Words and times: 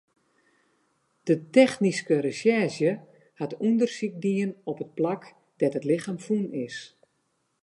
De 1.27 1.35
technyske 1.55 2.15
resjerzje 2.27 2.91
hat 3.39 3.57
ûndersyk 3.67 4.13
dien 4.23 4.51
op 4.71 4.77
it 4.85 4.91
plak 4.97 5.23
dêr't 5.57 5.77
it 5.79 5.87
lichem 5.89 6.17
fûn 6.25 6.45
is. 6.65 6.77